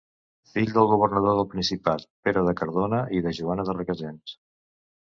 [0.53, 4.39] Fill del governador del Principat Pere de Cardona i de Joana de Requesens.